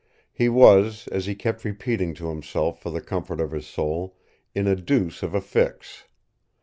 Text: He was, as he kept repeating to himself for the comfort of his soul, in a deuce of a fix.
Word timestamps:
He 0.33 0.49
was, 0.49 1.07
as 1.09 1.27
he 1.27 1.35
kept 1.35 1.63
repeating 1.63 2.15
to 2.15 2.29
himself 2.29 2.81
for 2.81 2.89
the 2.89 3.01
comfort 3.01 3.39
of 3.39 3.51
his 3.51 3.67
soul, 3.67 4.17
in 4.55 4.65
a 4.65 4.75
deuce 4.75 5.21
of 5.21 5.35
a 5.35 5.41
fix. 5.41 6.05